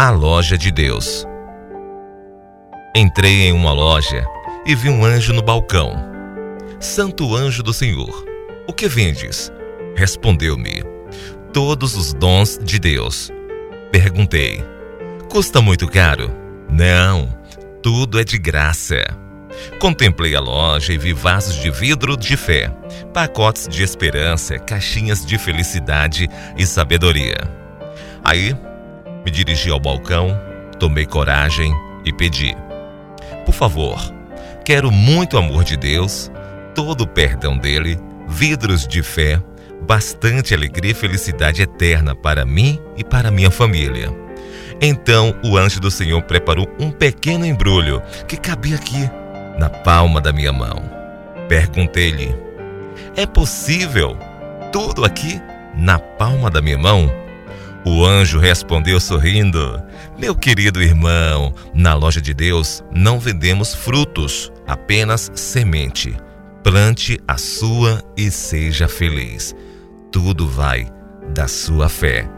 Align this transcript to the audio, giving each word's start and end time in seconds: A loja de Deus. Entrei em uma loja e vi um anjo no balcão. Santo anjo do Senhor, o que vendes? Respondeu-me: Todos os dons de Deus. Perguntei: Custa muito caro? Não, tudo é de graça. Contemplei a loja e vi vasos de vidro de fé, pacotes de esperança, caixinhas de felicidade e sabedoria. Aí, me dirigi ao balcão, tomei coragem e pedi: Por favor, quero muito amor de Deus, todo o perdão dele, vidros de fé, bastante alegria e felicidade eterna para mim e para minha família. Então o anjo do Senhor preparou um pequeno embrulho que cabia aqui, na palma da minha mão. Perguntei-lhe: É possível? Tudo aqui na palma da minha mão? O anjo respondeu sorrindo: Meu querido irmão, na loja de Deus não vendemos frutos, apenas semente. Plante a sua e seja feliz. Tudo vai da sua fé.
A 0.00 0.10
loja 0.10 0.56
de 0.56 0.70
Deus. 0.70 1.26
Entrei 2.94 3.48
em 3.48 3.52
uma 3.52 3.72
loja 3.72 4.24
e 4.64 4.72
vi 4.72 4.88
um 4.88 5.04
anjo 5.04 5.32
no 5.32 5.42
balcão. 5.42 5.92
Santo 6.78 7.34
anjo 7.34 7.64
do 7.64 7.72
Senhor, 7.72 8.24
o 8.68 8.72
que 8.72 8.86
vendes? 8.86 9.50
Respondeu-me: 9.96 10.84
Todos 11.52 11.96
os 11.96 12.14
dons 12.14 12.60
de 12.62 12.78
Deus. 12.78 13.32
Perguntei: 13.90 14.64
Custa 15.28 15.60
muito 15.60 15.88
caro? 15.88 16.30
Não, 16.70 17.28
tudo 17.82 18.20
é 18.20 18.24
de 18.24 18.38
graça. 18.38 19.02
Contemplei 19.80 20.36
a 20.36 20.40
loja 20.40 20.92
e 20.92 20.96
vi 20.96 21.12
vasos 21.12 21.56
de 21.56 21.72
vidro 21.72 22.16
de 22.16 22.36
fé, 22.36 22.72
pacotes 23.12 23.66
de 23.66 23.82
esperança, 23.82 24.60
caixinhas 24.60 25.26
de 25.26 25.36
felicidade 25.38 26.28
e 26.56 26.64
sabedoria. 26.64 27.38
Aí, 28.22 28.54
me 29.24 29.30
dirigi 29.30 29.70
ao 29.70 29.80
balcão, 29.80 30.38
tomei 30.78 31.06
coragem 31.06 31.74
e 32.04 32.12
pedi: 32.12 32.56
Por 33.44 33.54
favor, 33.54 33.98
quero 34.64 34.90
muito 34.90 35.36
amor 35.36 35.64
de 35.64 35.76
Deus, 35.76 36.30
todo 36.74 37.02
o 37.02 37.06
perdão 37.06 37.56
dele, 37.56 37.98
vidros 38.28 38.86
de 38.86 39.02
fé, 39.02 39.42
bastante 39.86 40.54
alegria 40.54 40.92
e 40.92 40.94
felicidade 40.94 41.62
eterna 41.62 42.14
para 42.14 42.44
mim 42.44 42.78
e 42.96 43.04
para 43.04 43.30
minha 43.30 43.50
família. 43.50 44.08
Então 44.80 45.34
o 45.44 45.56
anjo 45.56 45.80
do 45.80 45.90
Senhor 45.90 46.22
preparou 46.22 46.68
um 46.78 46.90
pequeno 46.90 47.44
embrulho 47.44 48.02
que 48.26 48.36
cabia 48.36 48.76
aqui, 48.76 49.10
na 49.58 49.68
palma 49.68 50.20
da 50.20 50.32
minha 50.32 50.52
mão. 50.52 50.82
Perguntei-lhe: 51.48 52.34
É 53.16 53.26
possível? 53.26 54.16
Tudo 54.70 55.04
aqui 55.04 55.40
na 55.74 55.98
palma 55.98 56.50
da 56.50 56.60
minha 56.60 56.78
mão? 56.78 57.10
O 57.90 58.04
anjo 58.04 58.38
respondeu 58.38 59.00
sorrindo: 59.00 59.82
Meu 60.18 60.34
querido 60.34 60.82
irmão, 60.82 61.54
na 61.72 61.94
loja 61.94 62.20
de 62.20 62.34
Deus 62.34 62.84
não 62.94 63.18
vendemos 63.18 63.74
frutos, 63.74 64.52
apenas 64.66 65.32
semente. 65.34 66.14
Plante 66.62 67.18
a 67.26 67.38
sua 67.38 68.02
e 68.14 68.30
seja 68.30 68.86
feliz. 68.88 69.56
Tudo 70.12 70.46
vai 70.46 70.86
da 71.34 71.48
sua 71.48 71.88
fé. 71.88 72.28